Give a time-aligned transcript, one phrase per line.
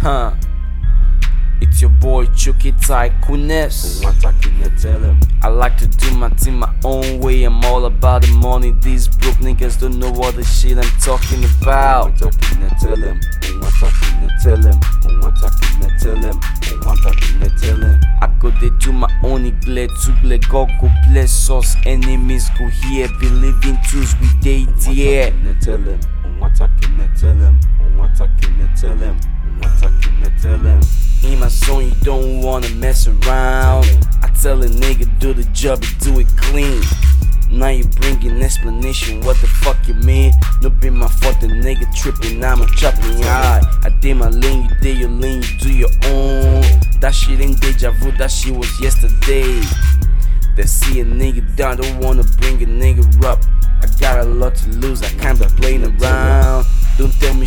[0.00, 0.32] Huh.
[1.60, 4.04] It's your boy Chukkie Tykunez.
[5.42, 7.42] I like to do my thing my own way.
[7.42, 8.70] I'm all about the money.
[8.80, 12.16] These broke niggas don't know what the shit I'm talking about.
[12.16, 12.40] tell him.
[12.80, 13.18] tell him.
[14.40, 14.80] tell him.
[16.00, 18.00] tell him.
[18.20, 20.38] I go they do my own igle to gle.
[20.48, 21.74] God go bless us.
[21.86, 23.08] Enemies go here.
[23.18, 24.14] Believe in truth.
[24.20, 25.32] We day there.
[25.60, 25.98] tell him.
[27.16, 27.47] tell him.
[31.50, 33.86] My you don't wanna mess around.
[34.22, 36.82] I tell a nigga do the job, and do it clean.
[37.50, 40.32] Now you bringing explanation, what the fuck you mean?
[40.60, 43.62] No be my fault, the nigga tripping, I'ma chopping high.
[43.82, 46.62] I did my lane, you did your lane, you do your own.
[47.00, 49.62] That shit ain't deja vu, that shit was yesterday.
[50.56, 53.38] They see a nigga down, don't wanna bring a nigga up.
[53.80, 56.02] I got a lot to lose, I can't be playing around.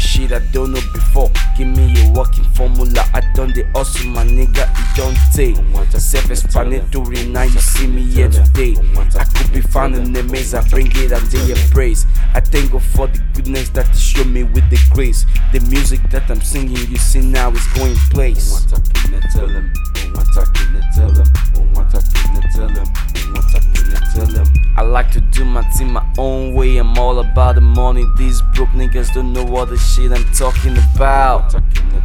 [0.01, 1.31] Shit I don't know before.
[1.57, 3.05] Give me a working formula.
[3.13, 4.65] I done the hustle, my nigga.
[4.65, 5.55] It don't take.
[5.99, 7.27] Self-explanatory.
[7.27, 8.75] Now you see me here today.
[9.17, 10.53] I could be found in the maze.
[10.53, 12.05] I bring it and they praise.
[12.33, 15.25] I thank God for the goodness that He showed me with the grace.
[15.53, 18.65] The music that I'm singing, you see now is going place.
[25.41, 26.77] Do my thing my own way.
[26.77, 28.05] I'm all about the money.
[28.17, 31.49] These broke niggas don't know what the shit I'm talking about.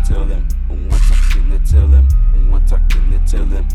[0.07, 0.47] tell him.
[1.65, 2.09] tell him.
[3.27, 3.67] tell him.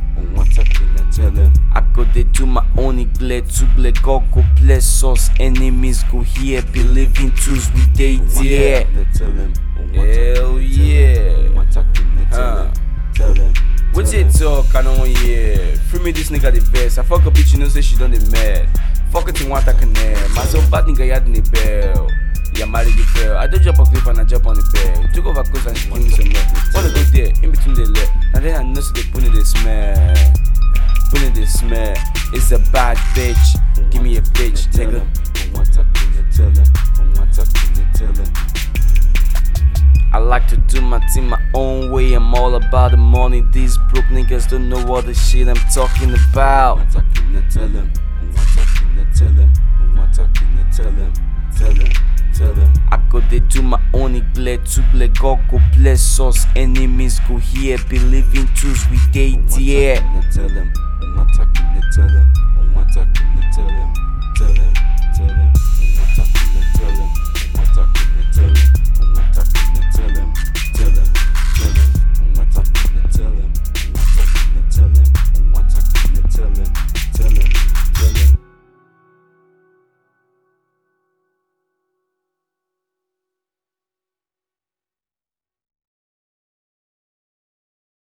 [1.11, 1.53] tell him.
[1.73, 3.91] I go they do my own igle to gle.
[4.01, 5.29] God go bless us.
[5.39, 6.63] Enemies go here.
[6.73, 7.69] Believe in truth.
[7.75, 9.53] We tell him.
[9.93, 11.49] Hell yeah.
[12.31, 12.71] Huh.
[13.13, 13.53] Tell him.
[13.93, 14.73] What's it talk?
[14.73, 15.75] I don't hear.
[15.89, 16.97] Free me this nigga the best.
[16.97, 18.69] I fuck a bitch, you know, say she done the mad.
[19.11, 20.17] Fuck it in what I can air.
[20.29, 22.09] My so bad nigga, you had in the bell.
[22.55, 23.37] Yeah, marry the fail.
[23.37, 25.13] I don't jump on cliff and I jump on the bed.
[25.13, 26.47] Took over close and she give me some milk.
[26.73, 28.09] Wanna go there, in between the leg.
[28.33, 30.15] And then I know so they put in the smell.
[31.11, 31.31] Put in.
[32.33, 33.91] It's a bad bitch.
[33.91, 35.05] Give me a bitch, nigga.
[40.13, 42.13] I like to do my thing my own way.
[42.13, 43.41] I'm all about the money.
[43.51, 46.79] These broke niggas don't know what the shit I'm talking about.
[53.11, 55.07] Go they do my own igle to gle.
[55.19, 56.45] God go bless us.
[56.55, 57.77] Enemies go here.
[57.89, 58.89] Believe in truth.
[58.89, 60.01] We day there.